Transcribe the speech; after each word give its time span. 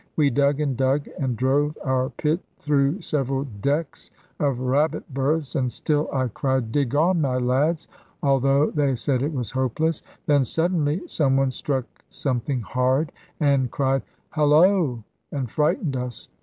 We 0.15 0.31
dug 0.31 0.59
and 0.59 0.75
dug, 0.75 1.07
and 1.19 1.37
drove 1.37 1.77
our 1.83 2.09
pit 2.09 2.39
through 2.57 3.01
several 3.01 3.43
decks 3.61 4.09
of 4.39 4.59
rabbit 4.59 5.03
berths; 5.13 5.53
and 5.53 5.71
still 5.71 6.09
I 6.11 6.27
cried 6.29 6.71
"Dig 6.71 6.95
on, 6.95 7.21
my 7.21 7.37
lads!" 7.37 7.87
although 8.23 8.71
they 8.71 8.95
said 8.95 9.21
it 9.21 9.31
was 9.31 9.51
hopeless. 9.51 10.01
Then 10.25 10.43
suddenly 10.43 11.07
some 11.07 11.37
one 11.37 11.51
struck 11.51 11.85
something 12.09 12.61
hard, 12.61 13.11
and 13.39 13.69
cried 13.69 14.01
"Halloa!" 14.31 15.03
and 15.31 15.51
frightened 15.51 15.95
us. 15.95 16.29